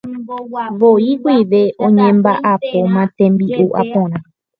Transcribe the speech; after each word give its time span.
voi 0.79 0.97
guive 1.23 1.63
oñemba'apóma 1.85 3.01
tembi'u 3.17 3.67
aporã. 3.81 4.17